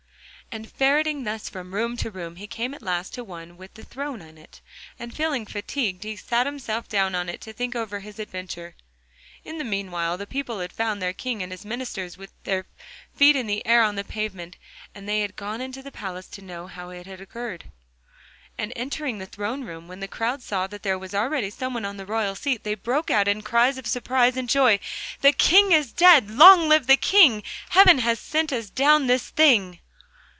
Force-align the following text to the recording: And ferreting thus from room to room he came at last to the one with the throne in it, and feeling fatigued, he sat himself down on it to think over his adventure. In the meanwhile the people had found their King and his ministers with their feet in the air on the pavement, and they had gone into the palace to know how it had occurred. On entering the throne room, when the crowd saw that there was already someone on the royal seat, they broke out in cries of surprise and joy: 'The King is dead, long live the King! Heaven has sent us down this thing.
And 0.53 0.69
ferreting 0.69 1.23
thus 1.23 1.47
from 1.47 1.73
room 1.73 1.95
to 1.95 2.11
room 2.11 2.35
he 2.35 2.45
came 2.45 2.73
at 2.73 2.81
last 2.81 3.11
to 3.13 3.21
the 3.21 3.23
one 3.23 3.55
with 3.55 3.73
the 3.75 3.85
throne 3.85 4.21
in 4.21 4.37
it, 4.37 4.59
and 4.99 5.15
feeling 5.15 5.45
fatigued, 5.45 6.03
he 6.03 6.17
sat 6.17 6.45
himself 6.45 6.89
down 6.89 7.15
on 7.15 7.29
it 7.29 7.39
to 7.41 7.53
think 7.53 7.73
over 7.73 8.01
his 8.01 8.19
adventure. 8.19 8.75
In 9.45 9.59
the 9.59 9.63
meanwhile 9.63 10.17
the 10.17 10.27
people 10.27 10.59
had 10.59 10.73
found 10.73 11.01
their 11.01 11.13
King 11.13 11.41
and 11.41 11.53
his 11.53 11.63
ministers 11.63 12.17
with 12.17 12.33
their 12.43 12.65
feet 13.15 13.37
in 13.37 13.47
the 13.47 13.65
air 13.65 13.81
on 13.81 13.95
the 13.95 14.03
pavement, 14.03 14.57
and 14.93 15.07
they 15.07 15.21
had 15.21 15.37
gone 15.37 15.61
into 15.61 15.81
the 15.81 15.89
palace 15.89 16.27
to 16.27 16.41
know 16.41 16.67
how 16.67 16.89
it 16.89 17.07
had 17.07 17.21
occurred. 17.21 17.71
On 18.59 18.73
entering 18.73 19.19
the 19.19 19.25
throne 19.25 19.63
room, 19.63 19.87
when 19.87 20.01
the 20.01 20.07
crowd 20.09 20.41
saw 20.41 20.67
that 20.67 20.83
there 20.83 20.99
was 20.99 21.15
already 21.15 21.49
someone 21.49 21.85
on 21.85 21.95
the 21.95 22.05
royal 22.05 22.35
seat, 22.35 22.65
they 22.65 22.75
broke 22.75 23.09
out 23.09 23.29
in 23.29 23.41
cries 23.41 23.77
of 23.77 23.87
surprise 23.87 24.35
and 24.35 24.49
joy: 24.49 24.81
'The 25.21 25.31
King 25.31 25.71
is 25.71 25.93
dead, 25.93 26.29
long 26.29 26.67
live 26.67 26.87
the 26.87 26.97
King! 26.97 27.41
Heaven 27.69 27.99
has 27.99 28.19
sent 28.19 28.51
us 28.51 28.69
down 28.69 29.07
this 29.07 29.29
thing. 29.29 29.79